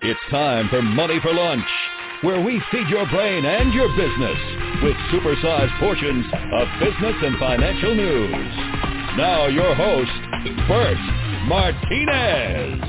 [0.00, 1.66] It's time for Money for Lunch,
[2.20, 4.38] where we feed your brain and your business
[4.80, 8.30] with supersized portions of business and financial news.
[9.16, 10.12] Now your host,
[10.68, 10.96] Bert
[11.48, 12.80] Martinez.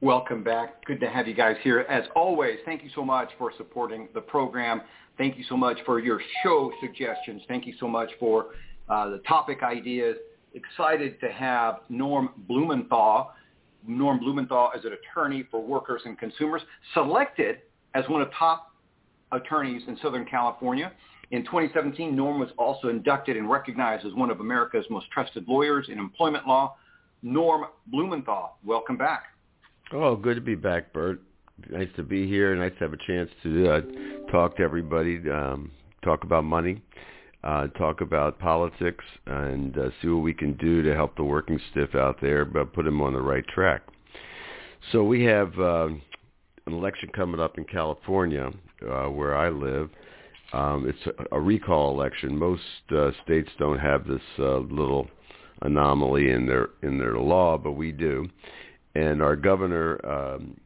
[0.00, 0.82] Welcome back.
[0.86, 1.80] Good to have you guys here.
[1.80, 4.80] As always, thank you so much for supporting the program.
[5.18, 7.42] Thank you so much for your show suggestions.
[7.46, 8.54] Thank you so much for
[8.88, 10.16] uh, the topic ideas.
[10.54, 13.34] Excited to have Norm Blumenthal
[13.86, 16.62] Norm Blumenthal is an attorney for workers and consumers,
[16.94, 17.58] selected
[17.94, 18.72] as one of top
[19.32, 20.92] attorneys in Southern California.
[21.30, 25.86] In 2017, Norm was also inducted and recognized as one of America's most trusted lawyers
[25.90, 26.76] in employment law.
[27.22, 29.24] Norm Blumenthal, welcome back.
[29.92, 31.20] Oh, good to be back, Bert.
[31.70, 32.54] Nice to be here.
[32.54, 33.80] Nice to have a chance to uh,
[34.30, 35.70] talk to everybody, um,
[36.02, 36.80] talk about money
[37.44, 41.60] uh, talk about politics and uh, see what we can do to help the working
[41.70, 43.82] stiff out there, but put them on the right track.
[44.92, 45.88] So we have uh,
[46.66, 48.50] an election coming up in California,
[48.88, 49.90] uh, where I live.
[50.52, 52.36] Um, it's a, a recall election.
[52.36, 55.08] Most uh, states don't have this uh, little
[55.62, 58.28] anomaly in their in their law, but we do.
[58.94, 60.56] And our governor um,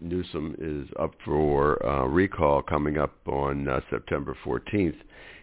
[0.00, 4.96] Newsom is up for uh, recall coming up on uh, September 14th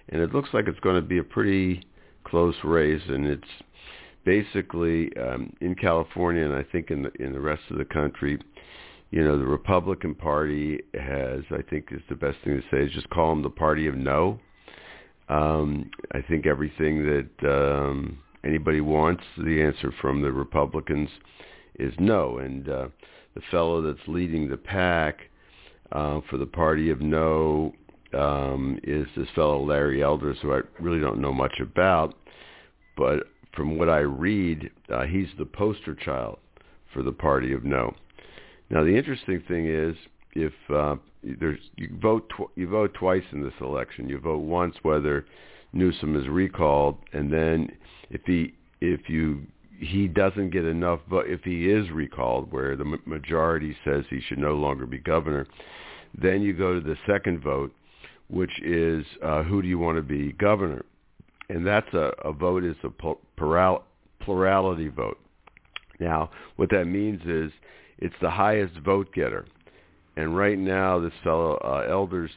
[0.10, 1.84] and it looks like it's going to be a pretty
[2.24, 3.44] close race, and it's
[4.26, 8.40] basically um, in California, and I think in the in the rest of the country,
[9.12, 12.92] you know, the Republican Party has, I think, is the best thing to say is
[12.92, 14.40] just call them the party of no.
[15.30, 21.10] Um, I think everything that um, anybody wants, the answer from the Republicans
[21.80, 22.88] is no, and uh,
[23.36, 25.20] the fellow that's leading the pack
[25.92, 27.74] uh, for the party of no
[28.14, 32.16] um, is this fellow Larry Elders, who I really don't know much about,
[32.96, 36.38] but from what I read, uh, he's the poster child
[36.94, 37.94] for the party of no.
[38.70, 39.96] Now, the interesting thing is,
[40.34, 44.10] if uh, there's you vote tw- you vote twice in this election.
[44.10, 45.26] You vote once whether
[45.74, 47.70] Newsom is recalled, and then
[48.10, 49.42] if he if you
[49.80, 54.40] he doesn't get enough vote if he is recalled, where the majority says he should
[54.40, 55.46] no longer be governor,
[56.20, 57.72] then you go to the second vote,
[58.30, 60.84] which is uh, who do you want to be governor?
[61.50, 63.84] And that's a, a vote is a plural,
[64.20, 65.18] plurality vote.
[66.00, 67.52] Now, what that means is
[67.98, 69.46] it's the highest vote getter.
[70.16, 72.32] And right now, this fellow uh, Elders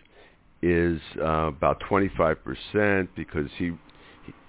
[0.62, 3.72] is uh, about 25% because he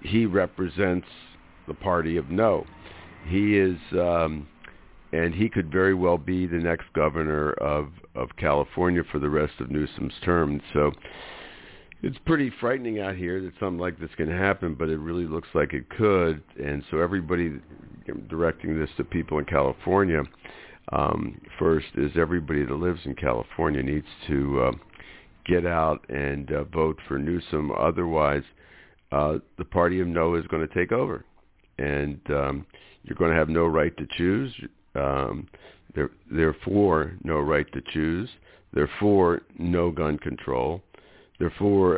[0.02, 1.08] he represents
[1.66, 2.66] the party of no.
[3.26, 4.46] He is, um,
[5.12, 9.54] and he could very well be the next governor of of California for the rest
[9.60, 10.60] of Newsom's term.
[10.72, 10.92] So
[12.02, 15.48] it's pretty frightening out here that something like this can happen, but it really looks
[15.54, 16.42] like it could.
[16.62, 17.60] And so everybody
[18.28, 20.22] directing this to people in California
[20.92, 24.72] um, first is everybody that lives in California needs to uh,
[25.46, 27.70] get out and uh, vote for Newsom.
[27.78, 28.42] Otherwise,
[29.12, 31.24] uh, the party of no is going to take over,
[31.78, 32.66] and um,
[33.04, 34.52] you're going to have no right to choose.
[34.94, 35.48] Um,
[35.94, 36.56] they're, they're
[37.24, 38.28] no right to choose.
[38.72, 38.90] They're
[39.58, 40.82] no gun control
[41.42, 41.52] they're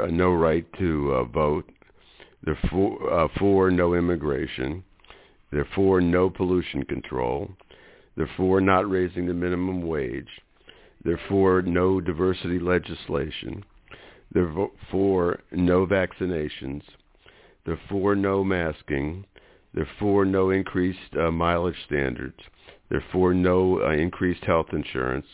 [0.04, 1.70] uh, no right to uh, vote.
[2.44, 4.82] They're for, uh, for no immigration.
[5.52, 5.68] They're
[6.00, 7.50] no pollution control.
[8.16, 8.30] They're
[8.62, 10.30] not raising the minimum wage.
[11.04, 11.20] They're
[11.60, 13.64] no diversity legislation.
[14.90, 16.80] For no vaccinations.
[17.66, 17.80] They're
[18.16, 19.26] no masking.
[19.74, 19.88] They're
[20.24, 22.38] no increased uh, mileage standards.
[22.90, 25.26] They're no uh, increased health insurance.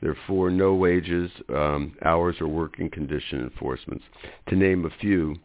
[0.00, 4.04] Therefore, no wages, um, hours, or working condition enforcements,
[4.48, 5.36] to name a few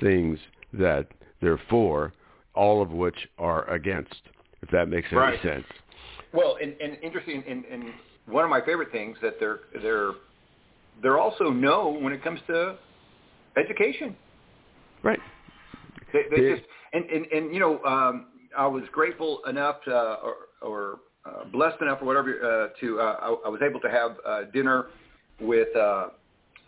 [0.00, 0.38] things
[0.72, 1.08] that
[1.40, 2.12] they're for,
[2.54, 4.14] all of which are against,
[4.62, 5.42] if that makes any right.
[5.42, 5.64] sense.
[6.32, 7.92] Well, and, and interesting, and, and
[8.26, 10.12] one of my favorite things that they're they're
[11.02, 12.76] they're also no when it comes to
[13.56, 14.16] education.
[15.02, 15.20] Right.
[16.12, 16.62] They, they just
[16.92, 21.80] and, and and you know um, I was grateful enough to, or, or uh, blessed
[21.80, 24.86] enough or whatever uh, to uh, I, I was able to have uh, dinner
[25.40, 26.08] with uh,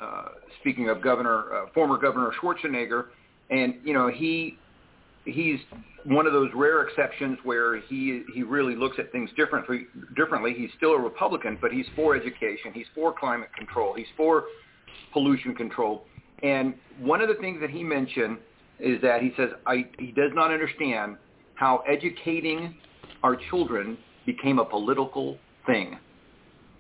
[0.01, 0.29] uh,
[0.61, 3.07] speaking of Governor uh, former Governor Schwarzenegger,
[3.51, 4.59] and you know he
[5.25, 5.59] he's
[6.05, 9.87] one of those rare exceptions where he he really looks at things differently.
[10.17, 12.73] Differently, he's still a Republican, but he's for education.
[12.73, 13.95] He's for climate control.
[13.95, 14.45] He's for
[15.13, 16.05] pollution control.
[16.43, 18.39] And one of the things that he mentioned
[18.79, 21.17] is that he says I, he does not understand
[21.55, 22.77] how educating
[23.23, 25.99] our children became a political thing.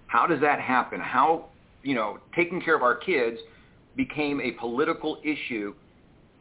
[0.06, 1.00] How does that happen?
[1.00, 1.46] How,
[1.82, 3.38] you know, taking care of our kids
[3.96, 5.74] became a political issue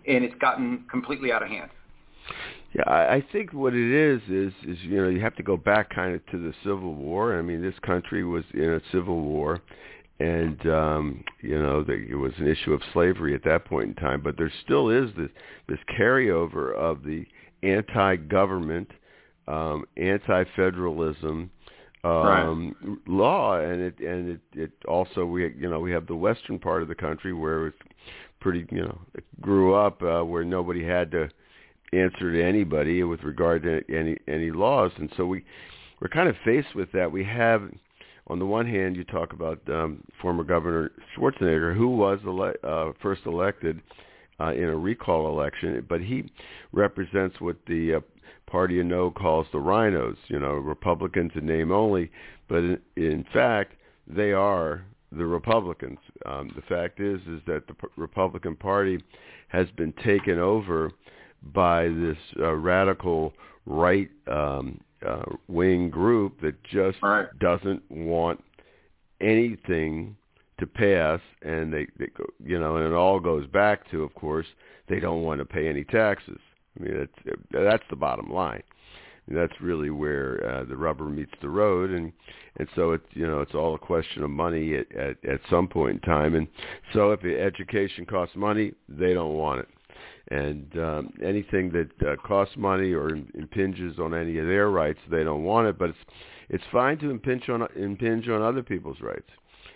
[0.07, 1.69] and it's gotten completely out of hand.
[2.73, 5.89] Yeah, I, think what it is is is you know you have to go back
[5.89, 7.37] kind of to the Civil War.
[7.37, 9.61] I mean, this country was in a civil war,
[10.19, 13.95] and um, you know the, it was an issue of slavery at that point in
[13.95, 14.21] time.
[14.21, 15.29] But there still is this
[15.69, 17.25] this carryover of the
[17.63, 18.91] anti-government,
[19.47, 21.49] um, anti-federalism
[22.03, 22.97] um, right.
[23.07, 26.81] law, and it and it, it also we you know we have the western part
[26.81, 27.77] of the country where it's
[28.39, 31.29] pretty you know it grew up uh, where nobody had to
[31.93, 35.43] answer to anybody with regard to any any laws, and so we
[35.99, 37.11] we're kind of faced with that.
[37.11, 37.63] We have
[38.27, 42.91] on the one hand, you talk about um, former Governor Schwarzenegger, who was ele- uh,
[43.01, 43.81] first elected
[44.39, 46.29] uh, in a recall election, but he
[46.73, 47.99] represents what the uh,
[48.47, 52.09] party you know calls the RINOs, you know, Republicans in name only,
[52.47, 53.73] but in, in fact,
[54.07, 55.99] they are the Republicans.
[56.25, 59.01] Um, the fact is, is that the P- Republican Party
[59.49, 60.91] has been taken over
[61.53, 63.33] by this uh, radical
[63.65, 67.27] right um, uh, wing group that just right.
[67.39, 68.43] doesn't want
[69.21, 70.15] anything
[70.59, 74.13] to pass, and they, they go, you know, and it all goes back to, of
[74.15, 74.47] course,
[74.89, 76.39] they don't want to pay any taxes.
[76.79, 78.63] I mean, that's that's the bottom line.
[79.27, 82.13] And that's really where uh, the rubber meets the road, and
[82.57, 85.67] and so it's you know it's all a question of money at at, at some
[85.67, 86.35] point in time.
[86.35, 86.47] And
[86.93, 89.67] so if education costs money, they don't want it
[90.29, 95.23] and um, anything that uh, costs money or impinges on any of their rights, they
[95.23, 95.77] don't want it.
[95.77, 95.99] But it's
[96.49, 99.29] it's fine to impinge on impinge on other people's rights.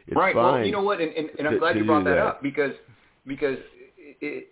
[0.08, 0.36] It's right.
[0.36, 2.20] Well, you know what, and, and, and I'm to, glad to you brought that, that
[2.20, 2.74] up because
[3.26, 3.58] because
[4.20, 4.48] it,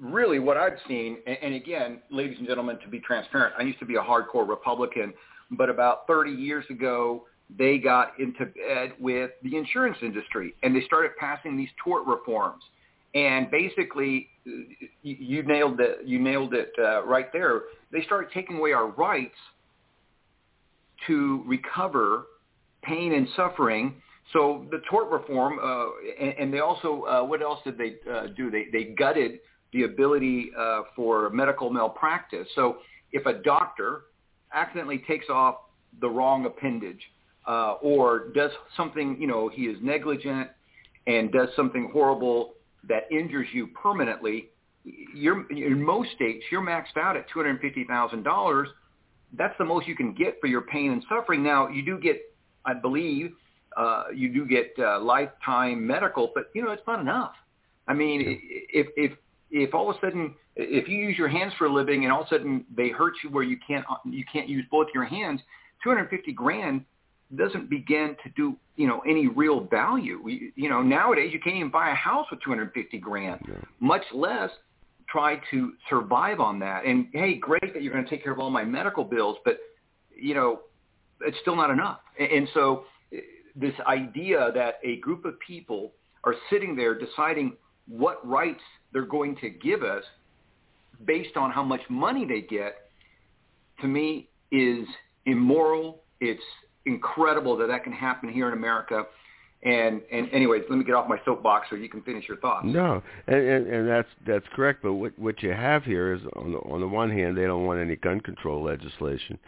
[0.00, 3.78] really what I've seen, and, and again, ladies and gentlemen, to be transparent, I used
[3.78, 5.12] to be a hardcore Republican,
[5.52, 7.24] but about 30 years ago,
[7.56, 12.62] they got into bed with the insurance industry, and they started passing these tort reforms.
[13.14, 14.28] And basically,
[15.02, 16.00] you nailed it.
[16.04, 17.62] You nailed it uh, right there.
[17.92, 19.36] They started taking away our rights
[21.06, 22.24] to recover
[22.82, 23.94] pain and suffering.
[24.32, 25.86] So the tort reform, uh,
[26.20, 28.50] and, and they also, uh, what else did they uh, do?
[28.50, 29.38] They they gutted
[29.76, 32.48] the ability uh, for medical malpractice.
[32.54, 32.78] So
[33.12, 34.02] if a doctor
[34.52, 35.56] accidentally takes off
[36.00, 37.00] the wrong appendage
[37.46, 40.48] uh, or does something, you know, he is negligent
[41.06, 42.54] and does something horrible
[42.88, 44.48] that injures you permanently,
[45.14, 48.66] you're, in most states, you're maxed out at $250,000.
[49.36, 51.42] That's the most you can get for your pain and suffering.
[51.42, 52.34] Now, you do get,
[52.64, 53.32] I believe,
[53.76, 57.34] uh, you do get uh, lifetime medical, but you know it's not enough.
[57.86, 58.80] I mean, yeah.
[58.80, 59.12] if if
[59.62, 62.22] if all of a sudden if you use your hands for a living and all
[62.22, 65.40] of a sudden they hurt you where you can't you can't use both your hands,
[65.82, 66.84] 250 grand
[67.34, 70.20] doesn't begin to do you know any real value.
[70.22, 73.54] We, you know nowadays you can't even buy a house with 250 grand, yeah.
[73.80, 74.50] much less
[75.08, 76.84] try to survive on that.
[76.84, 79.58] And hey, great that you're going to take care of all my medical bills, but
[80.14, 80.60] you know
[81.20, 82.00] it's still not enough.
[82.18, 83.18] And, and so eh,
[83.54, 85.92] this idea that a group of people
[86.24, 87.56] are sitting there deciding
[87.88, 88.60] what rights
[88.96, 90.02] they're going to give us
[91.04, 92.88] based on how much money they get,
[93.82, 94.86] to me is
[95.26, 96.00] immoral.
[96.22, 96.40] It's
[96.86, 99.02] incredible that that can happen here in America.
[99.64, 102.64] And and anyways, let me get off my soapbox so you can finish your thoughts.
[102.64, 104.82] No, and and, and that's that's correct.
[104.82, 107.66] But what what you have here is on the on the one hand, they don't
[107.66, 109.38] want any gun control legislation,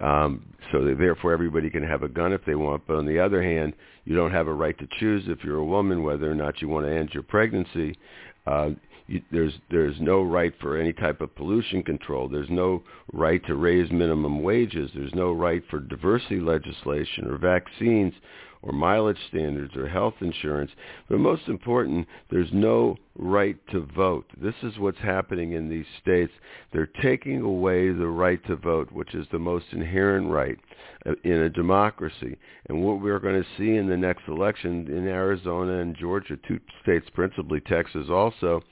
[0.00, 2.86] um, so that therefore everybody can have a gun if they want.
[2.86, 3.74] But on the other hand,
[4.06, 6.68] you don't have a right to choose if you're a woman whether or not you
[6.68, 7.98] want to end your pregnancy.
[8.46, 8.70] Uh,
[9.30, 12.28] there's there's no right for any type of pollution control.
[12.28, 12.82] There's no
[13.12, 14.90] right to raise minimum wages.
[14.94, 18.14] There's no right for diversity legislation or vaccines
[18.64, 20.70] or mileage standards or health insurance.
[21.08, 24.24] But most important, there's no right to vote.
[24.40, 26.32] This is what's happening in these states.
[26.72, 30.58] They're taking away the right to vote, which is the most inherent right
[31.04, 32.38] uh, in a democracy.
[32.68, 36.58] And what we're going to see in the next election in Arizona and Georgia, two
[36.82, 38.62] states, principally Texas also,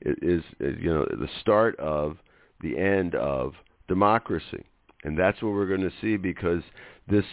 [0.00, 2.16] is, is you know the start of
[2.62, 3.52] the end of
[3.86, 4.64] democracy.
[5.04, 6.62] And that's what we're going to see because
[7.08, 7.24] this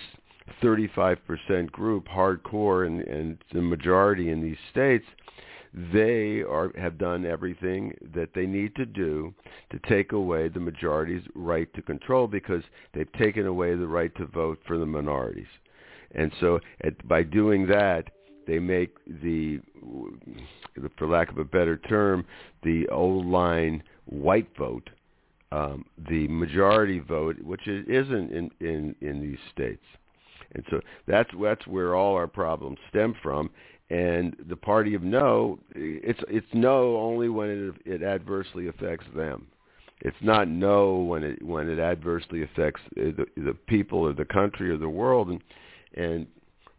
[0.61, 5.05] 35% group, hardcore, and, and the majority in these states,
[5.93, 9.33] they are have done everything that they need to do
[9.69, 12.63] to take away the majority's right to control because
[12.93, 15.47] they've taken away the right to vote for the minorities.
[16.15, 18.05] And so at, by doing that,
[18.47, 19.59] they make the,
[20.97, 22.25] for lack of a better term,
[22.63, 24.89] the old line white vote
[25.51, 29.83] um, the majority vote, which it isn't in, in, in these states.
[30.53, 33.49] And so that's that's where all our problems stem from.
[33.89, 39.47] And the party of no, it's it's no only when it it adversely affects them.
[40.01, 44.69] It's not no when it when it adversely affects the, the people or the country
[44.69, 45.29] or the world.
[45.29, 45.41] And
[45.95, 46.27] and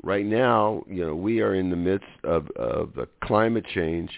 [0.02, 4.10] right now, you know, we are in the midst of of a climate change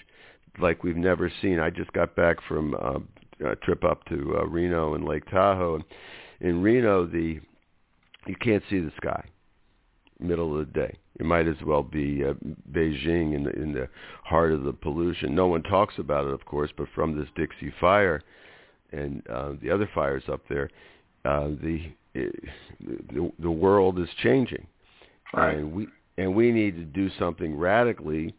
[0.61, 1.59] like we've never seen.
[1.59, 5.77] I just got back from uh, a trip up to uh, Reno and Lake Tahoe.
[5.77, 5.85] and
[6.41, 7.41] In Reno, the
[8.27, 9.25] you can't see the sky
[10.23, 10.97] middle of the day.
[11.19, 12.35] It might as well be uh,
[12.73, 13.89] Beijing in the in the
[14.25, 15.35] heart of the pollution.
[15.35, 18.23] No one talks about it, of course, but from this Dixie fire
[18.93, 20.71] and uh, the other fires up there,
[21.25, 24.67] uh, the, the the world is changing,
[25.35, 25.57] right.
[25.57, 25.87] and we
[26.19, 28.35] and we need to do something radically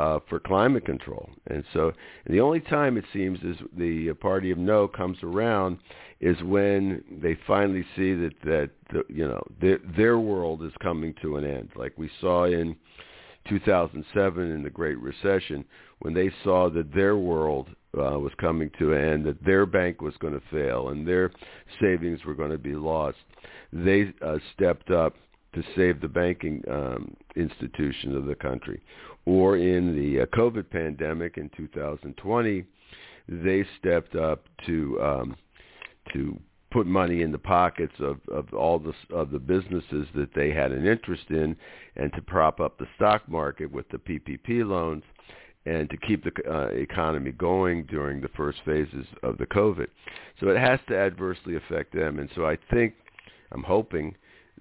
[0.00, 1.28] uh, for climate control.
[1.48, 1.92] And so
[2.26, 5.78] the only time it seems is the party of no comes around
[6.20, 8.70] is when they finally see that that
[9.08, 12.76] you know their their world is coming to an end, like we saw in
[13.48, 15.64] 2007 in the Great Recession,
[15.98, 20.00] when they saw that their world uh, was coming to an end, that their bank
[20.00, 21.30] was going to fail and their
[21.80, 23.18] savings were going to be lost.
[23.72, 25.14] They uh, stepped up
[25.54, 28.80] to save the banking um, institution of the country.
[29.26, 32.64] Or in the uh, COVID pandemic in 2020,
[33.28, 35.36] they stepped up to um,
[36.12, 36.38] to
[36.70, 40.72] put money in the pockets of, of all the of the businesses that they had
[40.72, 41.56] an interest in,
[41.96, 45.04] and to prop up the stock market with the PPP loans,
[45.66, 49.88] and to keep the uh, economy going during the first phases of the COVID.
[50.40, 52.94] So it has to adversely affect them, and so I think
[53.52, 54.14] I'm hoping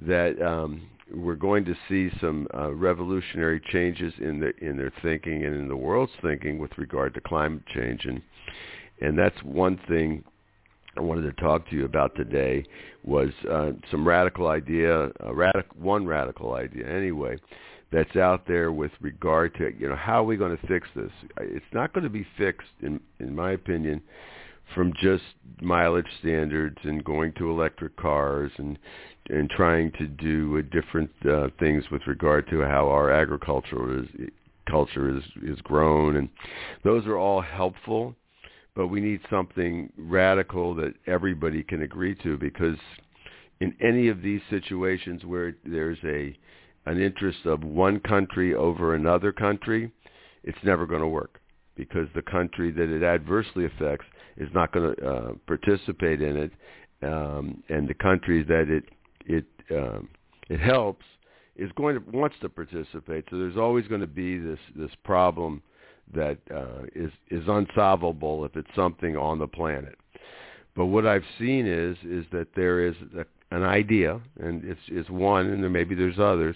[0.06, 0.82] that um,
[1.14, 5.68] we're going to see some uh, revolutionary changes in the in their thinking and in
[5.68, 8.22] the world's thinking with regard to climate change, and
[9.02, 10.24] and that's one thing
[10.98, 12.66] I wanted to talk to you about today
[13.04, 17.38] was uh, some radical idea, uh, radic- one radical idea anyway,
[17.92, 21.12] that's out there with regard to you know how are we going to fix this?
[21.40, 24.02] It's not going to be fixed, in in my opinion,
[24.76, 25.24] from just
[25.62, 28.78] mileage standards and going to electric cars and
[29.30, 34.30] and trying to do different uh, things with regard to how our agriculture is
[34.70, 36.16] culture is is grown.
[36.18, 36.30] And
[36.84, 38.16] those are all helpful
[38.80, 42.78] but we need something radical that everybody can agree to because
[43.60, 46.34] in any of these situations where there's a
[46.86, 49.92] an interest of one country over another country,
[50.46, 51.42] it's never going to work
[51.76, 54.06] because the country that it adversely affects
[54.38, 56.52] is not going to uh, participate in it,
[57.04, 58.86] um, and the country that it
[59.30, 60.10] it um,
[60.50, 61.06] it helps
[61.56, 63.26] is going to wants to participate.
[63.30, 65.62] So there's always going to be this this problem
[66.14, 69.98] that uh, is is unsolvable if it's something on the planet.
[70.76, 75.10] But what I've seen is is that there is a, an idea, and it's it's
[75.10, 76.56] one, and there maybe there's others,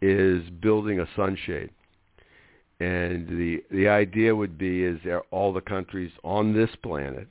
[0.00, 1.70] is building a sunshade.
[2.80, 4.98] And the the idea would be is
[5.30, 7.28] all the countries on this planet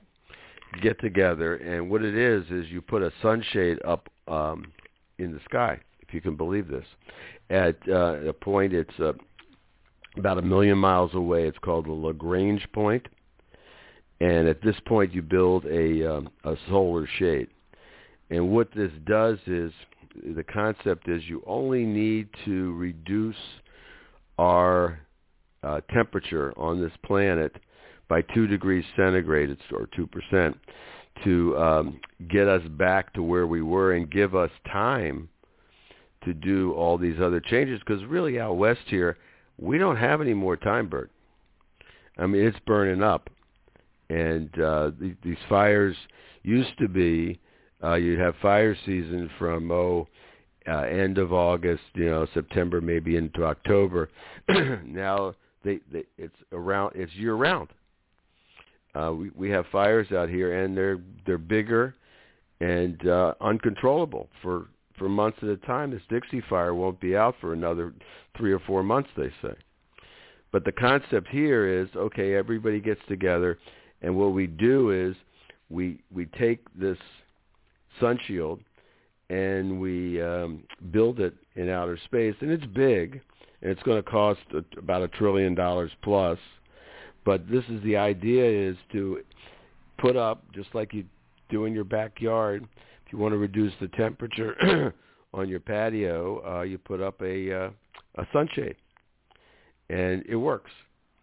[0.83, 4.71] get together, and what it is is you put a sunshade up um,
[5.17, 6.85] in the sky, if you can believe this.
[7.49, 9.13] At uh, a point, it's uh,
[10.17, 11.47] about a million miles away.
[11.47, 13.07] It's called the Lagrange Point.
[14.19, 17.47] and at this point you build a um, a solar shade.
[18.29, 19.71] And what this does is
[20.35, 23.35] the concept is you only need to reduce
[24.37, 24.99] our
[25.63, 27.55] uh, temperature on this planet
[28.07, 30.57] by two degrees centigrade, or two percent,
[31.23, 31.99] to um,
[32.29, 35.29] get us back to where we were and give us time
[36.23, 37.79] to do all these other changes.
[37.79, 39.17] Because really, out west here,
[39.57, 41.09] we don't have any more time, Bert.
[42.17, 43.29] I mean, it's burning up,
[44.09, 45.95] and uh, th- these fires
[46.43, 47.39] used to be
[47.83, 50.07] uh, you'd have fire season from oh
[50.67, 54.09] uh, end of August, you know, September maybe into October.
[54.85, 55.33] now
[55.63, 57.69] they, they it's around it's year round.
[58.95, 61.95] Uh, we we have fires out here, and they're they're bigger
[62.59, 64.67] and uh, uncontrollable for
[64.97, 65.91] for months at a time.
[65.91, 67.93] This Dixie Fire won't be out for another
[68.37, 69.53] three or four months, they say.
[70.51, 73.59] But the concept here is, okay, everybody gets together,
[74.01, 75.15] and what we do is
[75.69, 76.97] we we take this
[77.99, 78.59] sun shield
[79.29, 83.21] and we um, build it in outer space, and it's big,
[83.61, 84.39] and it's going to cost
[84.77, 86.39] about a trillion dollars plus.
[87.25, 89.21] But this is the idea: is to
[89.97, 91.05] put up just like you
[91.49, 92.67] do in your backyard
[93.09, 94.93] if you want to reduce the temperature
[95.33, 97.69] on your patio, uh, you put up a uh,
[98.19, 98.75] a sunshade,
[99.89, 100.69] and it works,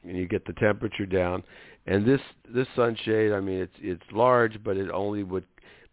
[0.03, 1.45] and you get the temperature down.
[1.87, 2.21] And this
[2.53, 5.45] this sunshade, I mean, it's it's large, but it only would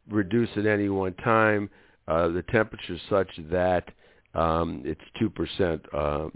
[0.10, 1.70] reduce at any one time
[2.08, 3.84] uh, the temperature such that
[4.36, 6.28] um, it's two percent uh,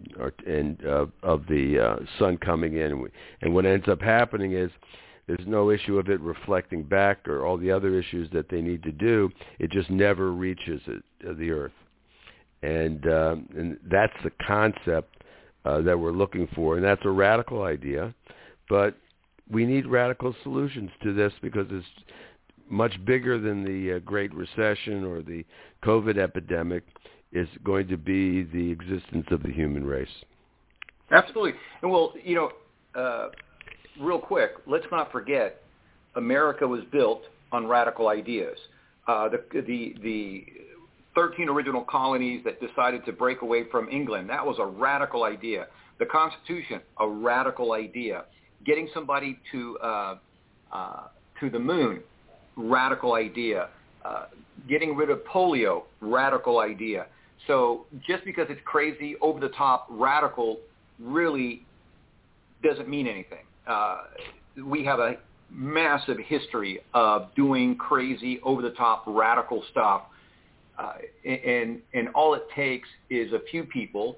[0.46, 3.08] and uh, of the uh, sun coming in,
[3.42, 4.72] and what ends up happening is
[5.28, 8.82] There's no issue of it reflecting back or all the other issues that they need
[8.84, 9.30] to do.
[9.60, 11.74] It just never reaches it, uh, the Earth,
[12.64, 15.18] and um, and that's the concept
[15.66, 18.16] uh, that we're looking for, and that's a radical idea,
[18.70, 18.96] but
[19.52, 21.86] we need radical solutions to this because it's
[22.70, 25.46] much bigger than the uh, Great Recession or the
[25.84, 26.84] COVID epidemic
[27.38, 30.08] is going to be the existence of the human race.
[31.12, 31.54] Absolutely.
[31.82, 32.52] And well, you know,
[33.00, 33.30] uh,
[34.00, 35.62] real quick, let's not forget,
[36.16, 38.58] America was built on radical ideas.
[39.08, 40.46] Uh, the, the, the
[41.16, 45.68] 13 original colonies that decided to break away from England, that was a radical idea.
[46.00, 48.26] The Constitution, a radical idea.
[48.66, 50.16] Getting somebody to, uh,
[50.74, 51.04] uh,
[51.40, 52.02] to the moon,
[52.56, 53.70] radical idea.
[54.04, 54.26] Uh,
[54.68, 57.08] getting rid of polio, radical idea.
[57.48, 60.60] So just because it's crazy, over the top, radical,
[61.00, 61.64] really
[62.64, 63.46] doesn't mean anything.
[63.66, 64.04] Uh,
[64.64, 65.16] we have a
[65.50, 70.04] massive history of doing crazy, over the top, radical stuff.
[70.78, 70.94] Uh,
[71.26, 74.16] and and all it takes is a few people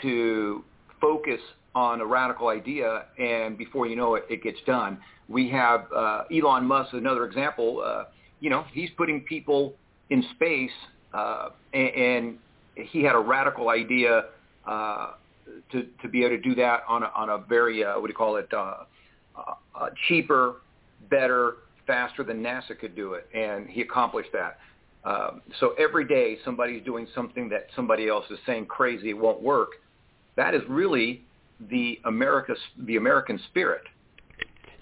[0.00, 0.64] to
[1.00, 1.40] focus
[1.74, 4.98] on a radical idea, and before you know it, it gets done.
[5.28, 7.82] We have uh, Elon Musk, another example.
[7.84, 8.04] Uh,
[8.40, 9.74] you know, he's putting people
[10.10, 10.70] in space,
[11.12, 12.38] uh, and, and
[12.76, 14.26] he had a radical idea
[14.66, 15.12] uh,
[15.72, 18.10] to to be able to do that on a, on a very uh, what do
[18.10, 18.84] you call it uh,
[19.36, 20.56] uh, cheaper,
[21.10, 24.58] better, faster than NASA could do it, and he accomplished that.
[25.04, 29.42] Um, so every day somebody's doing something that somebody else is saying crazy it won't
[29.42, 29.70] work.
[30.36, 31.22] That is really
[31.70, 32.54] the America
[32.86, 33.82] the American spirit.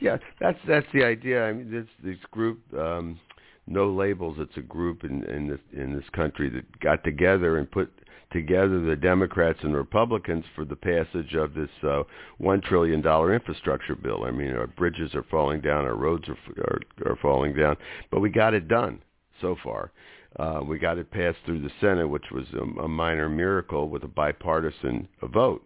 [0.01, 1.45] Yeah, that's that's the idea.
[1.45, 3.19] I mean, this this group, um,
[3.67, 4.37] no labels.
[4.39, 7.91] It's a group in in this in this country that got together and put
[8.33, 12.03] together the Democrats and Republicans for the passage of this uh,
[12.39, 14.25] one trillion dollar infrastructure bill.
[14.25, 17.77] I mean, our bridges are falling down, our roads are are, are falling down,
[18.11, 19.03] but we got it done
[19.41, 19.93] so far.
[20.39, 24.03] Uh, we got it passed through the Senate, which was a, a minor miracle with
[24.03, 25.63] a bipartisan vote.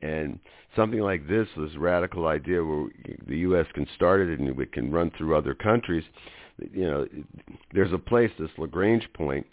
[0.00, 0.38] And
[0.76, 2.88] something like this, this radical idea where
[3.26, 3.66] the U.S.
[3.74, 6.04] can start it and we can run through other countries,
[6.58, 7.06] you know,
[7.72, 9.46] there's a place, this Lagrange point,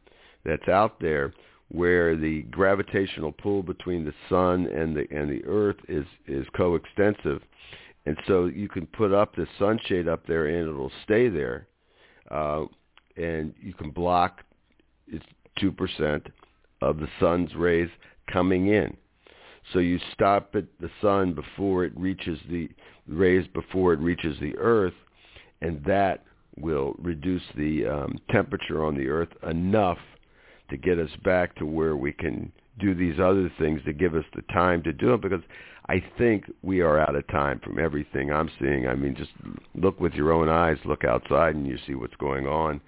[0.45, 1.33] that's out there
[1.69, 7.41] where the gravitational pull between the sun and the and the earth is is coextensive.
[8.05, 11.67] And so you can put up the sunshade up there and it'll stay there
[12.29, 12.65] uh,
[13.15, 14.41] and you can block
[15.07, 15.25] it's
[15.57, 16.27] two percent
[16.81, 17.89] of the sun's rays
[18.31, 18.95] coming in.
[19.71, 22.69] So you stop at the sun before it reaches the
[23.07, 24.93] rays before it reaches the earth,
[25.61, 26.25] and that
[26.57, 29.97] will reduce the um, temperature on the earth enough
[30.69, 34.25] to get us back to where we can do these other things to give us
[34.35, 35.41] the time to do it because
[35.87, 38.87] I think we are out of time from everything I'm seeing.
[38.87, 39.31] I mean, just
[39.75, 42.79] look with your own eyes, look outside, and you see what's going on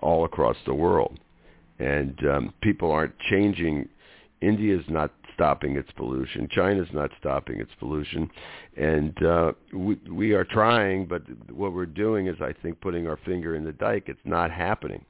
[0.00, 1.18] all across the world.
[1.80, 3.88] And um, people aren't changing.
[4.40, 6.48] India's not stopping its pollution.
[6.50, 8.30] China's not stopping its pollution,
[8.76, 13.18] and uh, we we are trying, but what we're doing is, I think, putting our
[13.24, 14.04] finger in the dike.
[14.06, 15.04] It's not happening,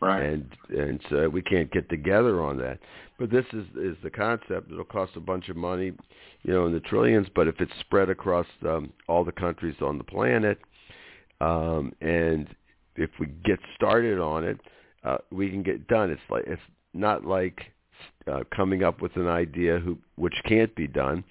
[0.00, 0.22] right?
[0.22, 2.78] And and so we can't get together on that.
[3.18, 4.70] But this is is the concept.
[4.70, 5.92] It'll cost a bunch of money,
[6.42, 7.26] you know, in the trillions.
[7.34, 10.58] But if it's spread across um, all the countries on the planet,
[11.40, 12.48] um, and
[12.96, 14.60] if we get started on it,
[15.04, 16.10] uh, we can get done.
[16.10, 16.62] It's like it's
[16.94, 17.60] not like
[18.30, 21.24] uh, coming up with an idea who, which can't be done.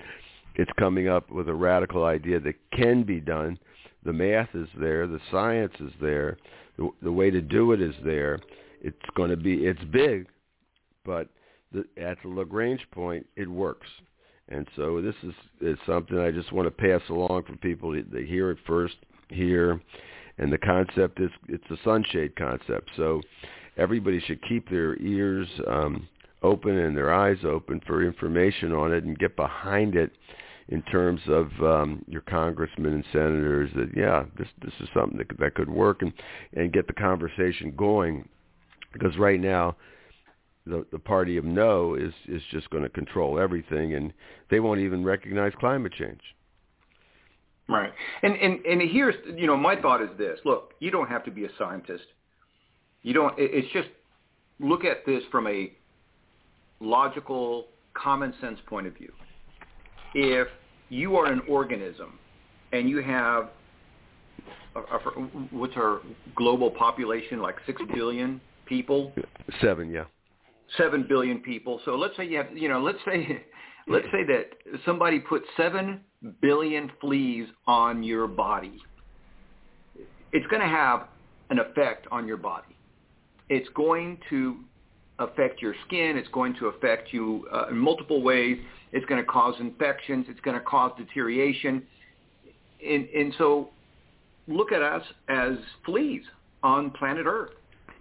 [0.56, 3.60] It's coming up with a radical idea that can be done.
[4.04, 5.08] The math is there.
[5.08, 6.38] The science is there.
[6.78, 8.40] The, the way to do it is there.
[8.82, 10.28] It's going to be, it's big,
[11.06, 11.28] but
[11.72, 13.88] the, at the Lagrange point, it works.
[14.50, 18.04] And so this is, is something I just want to pass along for people to,
[18.04, 18.96] to hear it first
[19.30, 19.82] here.
[20.38, 22.90] And the concept is, it's a sunshade concept.
[22.96, 23.22] So
[23.78, 26.08] everybody should keep their ears um,
[26.43, 30.12] open and their eyes open for information on it and get behind it
[30.69, 35.28] in terms of um, your congressmen and senators that yeah this this is something that
[35.39, 36.13] that could work and
[36.54, 38.28] and get the conversation going.
[38.93, 39.76] Because right now
[40.65, 44.13] the the party of no is is just going to control everything and
[44.50, 46.21] they won't even recognize climate change.
[47.69, 47.91] Right.
[48.23, 50.39] And and and here's you know my thought is this.
[50.45, 52.06] Look you don't have to be a scientist.
[53.04, 53.89] You don't it's just
[54.60, 55.71] look at this from a
[56.80, 59.12] logical, common sense point of view,
[60.13, 60.48] if
[60.90, 62.20] you are an organism
[62.72, 63.50] and you have
[65.52, 66.02] what's our
[66.36, 69.12] global population like six billion people?
[69.62, 70.06] Seven, yeah.
[70.78, 71.80] Seven billion people.
[71.86, 73.44] So let's say you have, you know, let's say,
[73.88, 76.02] let's say that somebody put seven
[76.42, 78.80] billion fleas on your body.
[80.34, 81.08] it's going to have
[81.50, 82.76] an effect on your body.
[83.50, 84.58] It's going to
[85.19, 86.17] affect your skin.
[86.17, 88.58] It's going to affect you uh, in multiple ways.
[88.91, 90.25] It's going to cause infections.
[90.30, 91.84] It's going to cause deterioration.
[92.86, 93.69] And, and so
[94.47, 95.53] look at us as
[95.86, 96.23] fleas
[96.63, 97.51] on planet Earth.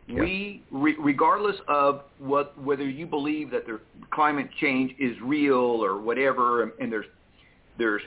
[0.08, 0.20] Yeah.
[0.20, 3.80] We, re- regardless of what, whether you believe that the
[4.12, 7.06] climate change is real or whatever, and, and there's
[7.78, 8.02] there's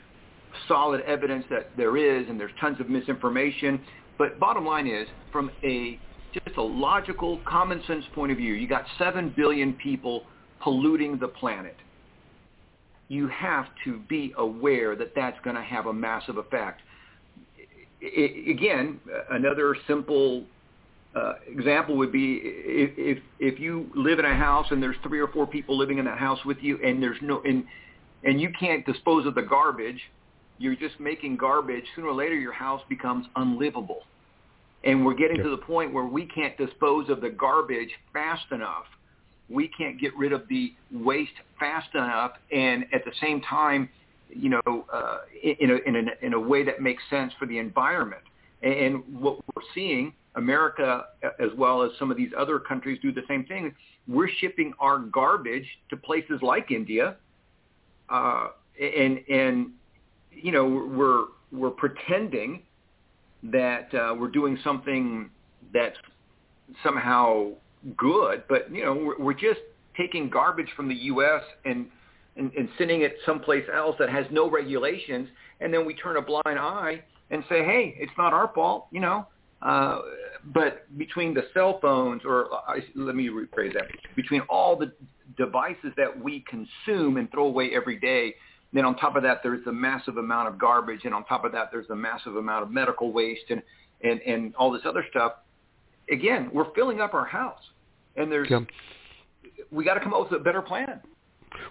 [0.68, 3.80] solid evidence that there is, and there's tons of misinformation.
[4.18, 6.00] But bottom line is, from a
[6.34, 10.24] just a logical, common sense point of view, you got seven billion people
[10.62, 11.76] polluting the planet.
[13.08, 16.82] You have to be aware that that's going to have a massive effect.
[18.02, 19.00] It, again,
[19.32, 20.46] another simple
[21.16, 25.20] uh, example would be if, if if you live in a house and there's three
[25.20, 27.66] or four people living in that house with you, and there's no and
[28.24, 30.00] and you can't dispose of the garbage,
[30.60, 31.84] you're just making garbage.
[31.96, 34.04] Sooner or later, your house becomes unlivable,
[34.84, 38.86] and we're getting to the point where we can't dispose of the garbage fast enough.
[39.50, 43.90] We can't get rid of the waste fast enough, and at the same time,
[44.30, 47.58] you know, uh, in, a, in, a, in a way that makes sense for the
[47.58, 48.22] environment.
[48.62, 51.06] And what we're seeing America,
[51.40, 53.74] as well as some of these other countries, do the same thing.
[54.08, 57.16] We're shipping our garbage to places like India,
[58.10, 59.72] uh, and and
[60.32, 62.62] you know we're we're pretending
[63.44, 65.30] that uh, we're doing something
[65.74, 65.96] that's
[66.84, 67.52] somehow
[67.98, 69.60] good, but you know we're, we're just
[69.98, 71.42] taking garbage from the U.S.
[71.66, 71.88] and,
[72.36, 75.28] and and sending it someplace else that has no regulations,
[75.62, 79.00] and then we turn a blind eye and say, hey, it's not our fault, you
[79.00, 79.28] know.
[79.62, 80.00] Uh,
[80.54, 83.84] but between the cell phones, or uh, let me rephrase that,
[84.16, 84.92] between all the
[85.38, 88.34] devices that we consume and throw away every day,
[88.74, 91.52] then on top of that, there's a massive amount of garbage, and on top of
[91.54, 93.62] that, there's a massive amount of medical waste and
[94.02, 95.34] and and all this other stuff.
[96.12, 97.62] Again, we're filling up our house,
[98.16, 98.60] and there's yeah.
[99.72, 101.02] we got to come up with a better plan.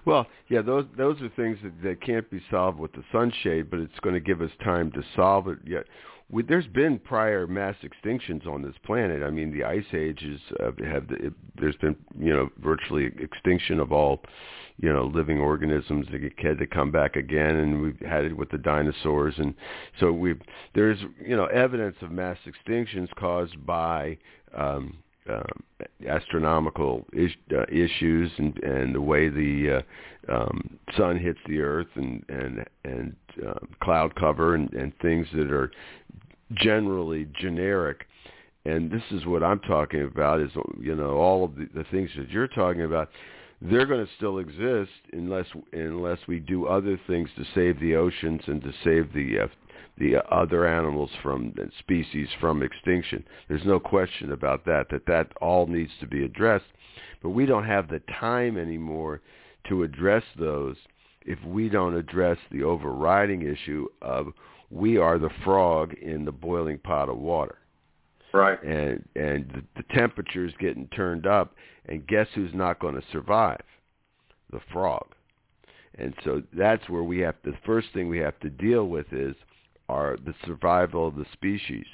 [0.05, 3.79] Well, yeah, those those are things that, that can't be solved with the sunshade, but
[3.79, 5.59] it's going to give us time to solve it.
[5.65, 5.85] Yet,
[6.31, 9.23] we, there's been prior mass extinctions on this planet.
[9.23, 13.93] I mean, the ice ages uh, have it, there's been you know virtually extinction of
[13.93, 14.21] all
[14.77, 18.51] you know living organisms that had to come back again, and we've had it with
[18.51, 19.55] the dinosaurs, and
[19.99, 20.35] so we
[20.75, 24.19] there's you know evidence of mass extinctions caused by
[24.55, 25.43] um, uh,
[26.09, 29.83] astronomical is, uh, issues and, and the way the
[30.29, 35.27] uh, um, sun hits the earth and and and uh, cloud cover and, and things
[35.35, 35.71] that are
[36.55, 38.07] generally generic.
[38.65, 42.11] And this is what I'm talking about is you know all of the, the things
[42.17, 43.11] that you're talking about.
[43.61, 48.41] They're going to still exist unless unless we do other things to save the oceans
[48.47, 49.47] and to save the uh,
[49.99, 53.25] the other animals from species from extinction.
[53.49, 56.67] There's no question about that, that that all needs to be addressed.
[57.23, 59.21] But we don't have the time anymore
[59.69, 60.77] to address those
[61.27, 64.29] if we don't address the overriding issue of
[64.71, 67.59] we are the frog in the boiling pot of water.
[68.33, 68.63] Right.
[68.63, 71.55] And and the, the temperature is getting turned up
[71.87, 73.63] and guess who's not going to survive?
[74.53, 75.07] The frog.
[75.97, 79.13] And so that's where we have to, the first thing we have to deal with
[79.13, 79.35] is
[79.89, 81.87] are the survival of the species.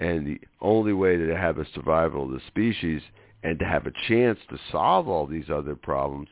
[0.00, 3.02] And the only way to have a survival of the species
[3.42, 6.28] and to have a chance to solve all these other problems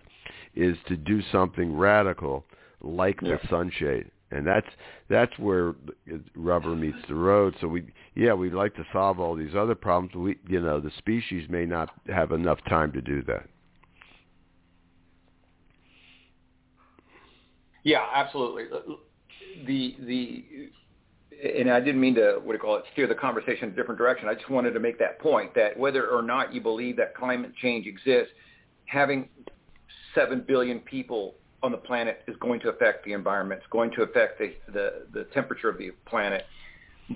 [0.55, 2.45] is to do something radical
[2.81, 3.37] like yeah.
[3.37, 4.11] the sunshade.
[4.31, 4.67] And that's
[5.11, 5.75] that's where
[6.35, 7.55] rubber meets the road.
[7.61, 7.85] So we
[8.15, 10.15] yeah, we'd like to solve all these other problems.
[10.15, 13.47] We you know, the species may not have enough time to do that.
[17.85, 18.65] Yeah, absolutely.
[19.67, 20.71] The the
[21.43, 23.77] and I didn't mean to, what do you call it, steer the conversation in a
[23.77, 24.29] different direction.
[24.29, 27.53] I just wanted to make that point that whether or not you believe that climate
[27.61, 28.33] change exists,
[28.87, 29.29] having
[30.15, 33.61] 7 billion people on the planet is going to affect the environment.
[33.63, 36.45] It's going to affect the, the, the temperature of the planet.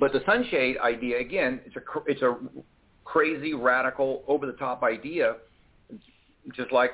[0.01, 2.37] But the sunshade idea, again, it's a, it's a
[3.05, 5.37] crazy, radical, over-the-top idea,
[6.55, 6.93] just like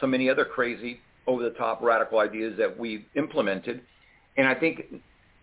[0.00, 3.82] so many other crazy, over-the-top, radical ideas that we've implemented.
[4.36, 4.82] And I think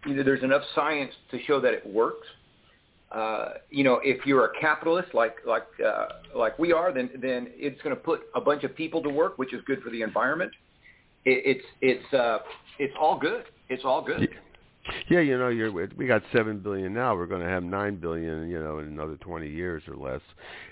[0.05, 2.27] there's enough science to show that it works.
[3.11, 7.47] Uh, you know, if you're a capitalist like like uh, like we are, then then
[7.51, 10.01] it's going to put a bunch of people to work, which is good for the
[10.01, 10.51] environment.
[11.23, 12.39] It, it's it's uh,
[12.79, 13.45] it's all good.
[13.69, 14.29] It's all good.
[15.09, 17.15] Yeah, you know, you're we got seven billion now.
[17.15, 20.21] We're going to have nine billion, you know, in another twenty years or less,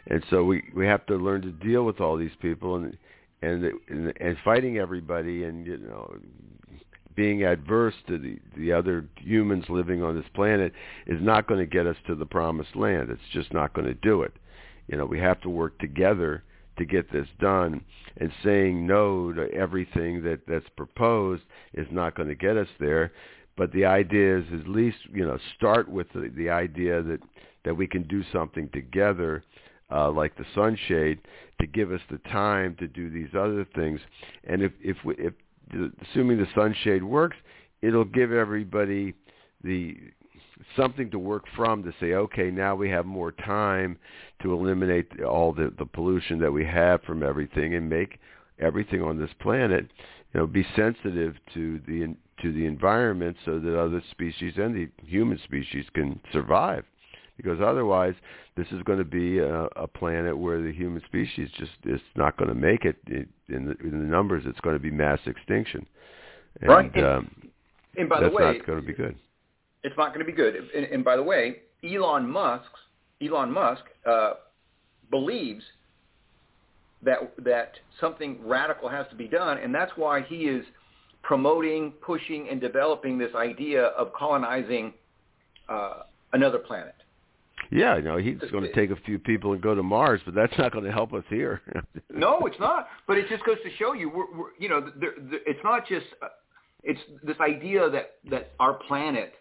[0.07, 2.97] and so we we have to learn to deal with all these people and
[3.41, 6.15] and and, and fighting everybody and you know
[7.15, 10.73] being adverse to the the other humans living on this planet
[11.07, 13.09] is not going to get us to the promised land.
[13.09, 14.33] It's just not going to do it.
[14.87, 16.43] You know, we have to work together
[16.77, 17.83] to get this done.
[18.17, 21.41] And saying no to everything that that's proposed
[21.73, 23.11] is not going to get us there.
[23.57, 27.19] But the idea is at least you know start with the, the idea that
[27.65, 29.43] that we can do something together
[29.91, 31.19] uh, like the sunshade
[31.59, 33.99] to give us the time to do these other things.
[34.43, 35.33] And if if we, if
[36.01, 37.37] assuming the sunshade works,
[37.81, 39.13] it'll give everybody
[39.63, 39.97] the
[40.75, 43.97] something to work from to say, okay, now we have more time
[44.41, 48.19] to eliminate all the, the pollution that we have from everything and make
[48.59, 49.89] everything on this planet,
[50.33, 54.89] you know, be sensitive to the to the environment so that other species and the
[55.05, 56.83] human species can survive
[57.37, 58.13] because otherwise
[58.55, 62.37] this is going to be a, a planet where the human species just is not
[62.37, 63.27] going to make it in
[63.65, 64.43] the, in the numbers.
[64.45, 65.85] It's going to be mass extinction,
[66.61, 66.95] and, right.
[66.95, 67.51] And, um,
[67.97, 69.15] and by that's the way, not going to be good.
[69.83, 70.55] It's not going to be good.
[70.55, 72.69] And, and by the way, Elon Musk,
[73.21, 74.33] Elon Musk uh,
[75.11, 75.63] believes
[77.03, 80.65] that that something radical has to be done, and that's why he is
[81.21, 84.93] promoting, pushing, and developing this idea of colonizing
[85.69, 86.95] uh, another planet.
[87.73, 90.35] Yeah, you know, he's going to take a few people and go to Mars, but
[90.35, 91.61] that's not going to help us here.
[92.13, 92.87] no, it's not.
[93.07, 95.87] But it just goes to show you, we're, we're, you know, there, there, it's not
[95.87, 96.27] just uh,
[96.83, 99.33] it's this idea that that our planet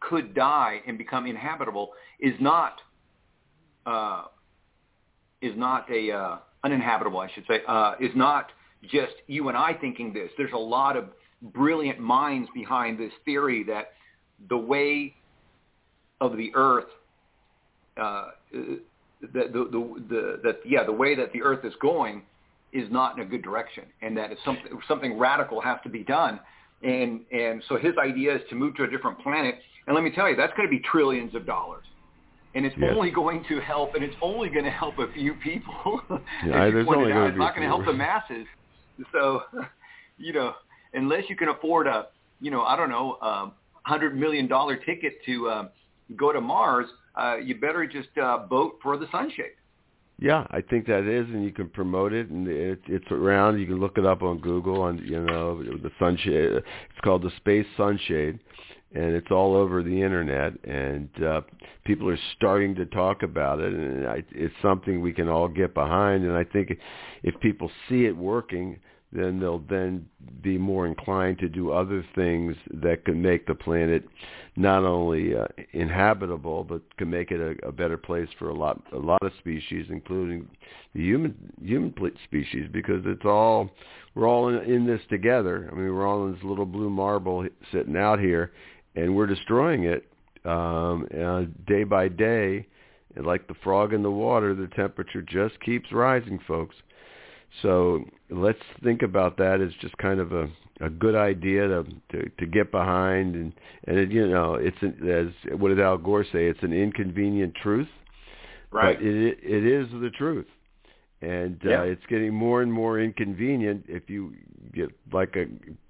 [0.00, 2.80] could die and become inhabitable is not
[3.86, 4.24] uh,
[5.40, 8.50] is not a uh, uninhabitable, I should say, uh, is not
[8.82, 10.30] just you and I thinking this.
[10.36, 11.06] There's a lot of
[11.40, 13.92] brilliant minds behind this theory that
[14.48, 15.14] the way
[16.20, 16.86] of the Earth
[17.98, 18.80] uh, the,
[19.20, 22.22] the, the, the, that yeah the way that the Earth is going
[22.72, 26.04] is not in a good direction, and that it's something something radical has to be
[26.04, 26.38] done.
[26.82, 29.56] And and so his idea is to move to a different planet.
[29.86, 31.84] And let me tell you, that's going to be trillions of dollars.
[32.54, 32.92] And it's yes.
[32.94, 36.00] only going to help, and it's only going to help a few people.
[36.46, 38.46] Yeah, there's only out, it's not going to help the masses.
[39.12, 39.42] So,
[40.18, 40.54] you know,
[40.92, 42.06] unless you can afford a,
[42.40, 43.50] you know, I don't know, a
[43.82, 45.68] hundred million dollar ticket to um,
[46.16, 46.86] go to Mars,
[47.18, 49.52] uh, you better just uh, vote for the sunshade.
[50.20, 53.60] Yeah, I think that is, and you can promote it, and it, it's around.
[53.60, 56.52] You can look it up on Google on you know the sunshade.
[56.54, 58.40] It's called the Space Sunshade,
[58.94, 60.54] and it's all over the internet.
[60.64, 61.42] And uh,
[61.84, 65.72] people are starting to talk about it, and I, it's something we can all get
[65.72, 66.24] behind.
[66.24, 66.76] And I think
[67.22, 68.80] if people see it working,
[69.12, 70.06] then they'll then
[70.42, 74.04] be more inclined to do other things that can make the planet
[74.56, 78.82] not only uh, inhabitable but can make it a, a better place for a lot
[78.92, 80.46] a lot of species including
[80.94, 81.94] the human human
[82.24, 83.70] species because it's all
[84.14, 85.68] we're all in, in this together.
[85.72, 88.52] I mean we're all in this little blue marble sitting out here
[88.94, 90.04] and we're destroying it
[90.44, 92.66] um uh, day by day.
[93.16, 96.76] And like the frog in the water the temperature just keeps rising folks
[97.62, 100.48] so let's think about that as just kind of a
[100.80, 103.34] a good idea to to, to get behind.
[103.34, 103.52] And
[103.86, 106.46] and it, you know it's an, as what did Al Gore say?
[106.46, 107.88] It's an inconvenient truth.
[108.70, 108.98] Right.
[108.98, 110.46] but it it is the truth.
[111.20, 111.80] And yeah.
[111.80, 113.86] uh, it's getting more and more inconvenient.
[113.88, 114.34] If you
[114.72, 115.46] get like a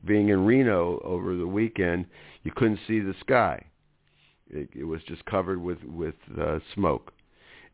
[0.06, 2.06] being in Reno over the weekend
[2.48, 3.62] you couldn't see the sky.
[4.50, 7.12] It, it was just covered with with uh, smoke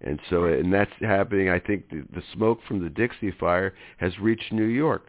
[0.00, 1.48] and so, and that's happening.
[1.48, 5.06] I think the, the smoke from the Dixie Fire has reached New York.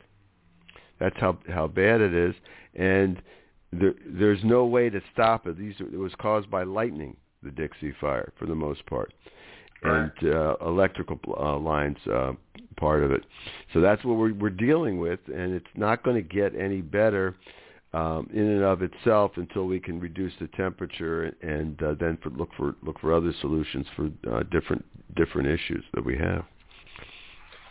[0.99, 2.35] That's how how bad it is,
[2.75, 3.21] and
[3.73, 5.57] there, there's no way to stop it.
[5.57, 9.13] These it was caused by lightning, the Dixie Fire, for the most part,
[9.83, 12.33] and uh, electrical uh, lines uh,
[12.77, 13.23] part of it.
[13.73, 17.35] So that's what we're we're dealing with, and it's not going to get any better
[17.95, 22.29] um, in and of itself until we can reduce the temperature and uh, then for,
[22.31, 24.83] look for look for other solutions for uh, different
[25.15, 26.43] different issues that we have.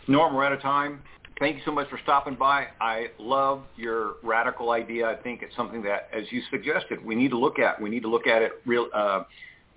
[0.07, 1.03] Norm, we're out of time.
[1.39, 2.67] Thank you so much for stopping by.
[2.81, 5.05] I love your radical idea.
[5.05, 7.79] I think it's something that, as you suggested, we need to look at.
[7.79, 9.23] We need to look at it real uh,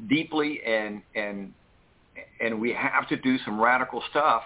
[0.08, 1.52] deeply, and and
[2.40, 4.44] and we have to do some radical stuff.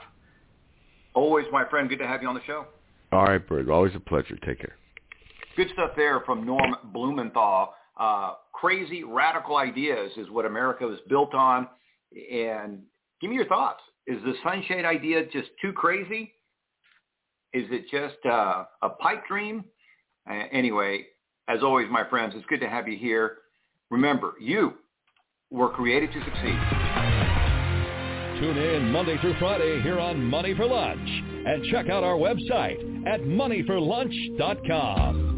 [1.15, 2.67] Always, my friend, good to have you on the show.
[3.13, 3.69] All right, Bert.
[3.69, 4.37] Always a pleasure.
[4.45, 4.75] Take care.
[5.57, 7.75] Good stuff there from Norm Blumenthal.
[7.99, 11.69] Uh, crazy radical ideas is what America was built on.
[12.31, 12.83] And
[13.21, 13.81] give me your thoughts.
[14.07, 16.33] Is the sunshade idea just too crazy?
[17.53, 19.65] Is it just uh, a pipe dream?
[20.29, 21.07] Uh, anyway,
[21.49, 23.39] as always, my friends, it's good to have you here.
[23.91, 24.75] Remember, you
[25.51, 26.59] were created to succeed.
[28.41, 31.09] Tune in Monday through Friday here on Money for Lunch
[31.47, 35.32] and check out our website at moneyforlunch.com.